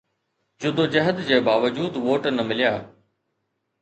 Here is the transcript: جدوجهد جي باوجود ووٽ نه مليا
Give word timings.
جدوجهد 0.63 1.19
جي 1.29 1.37
باوجود 1.49 1.93
ووٽ 2.07 2.23
نه 2.39 2.43
مليا 2.49 2.73